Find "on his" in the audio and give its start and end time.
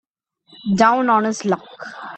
1.11-1.45